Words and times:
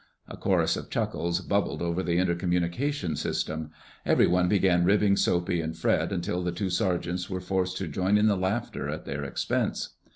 A 0.27 0.35
chorus 0.35 0.75
of 0.77 0.89
chuckles 0.89 1.41
bubbled 1.41 1.79
over 1.79 2.01
the 2.01 2.17
intercommunication 2.17 3.15
system. 3.15 3.69
Everyone 4.03 4.47
began 4.47 4.83
ribbing 4.83 5.15
Soapy 5.15 5.61
and 5.61 5.77
Fred, 5.77 6.11
until 6.11 6.43
the 6.43 6.51
two 6.51 6.71
sergeants 6.71 7.29
were 7.29 7.39
forced 7.39 7.77
to 7.77 7.87
join 7.87 8.17
in 8.17 8.25
the 8.25 8.35
laughter 8.35 8.89
at 8.89 9.05
their 9.05 9.23
expense. 9.23 9.89